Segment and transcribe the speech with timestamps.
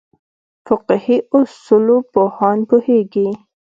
[0.65, 3.27] فقهې اصولو پوهان پوهېږي.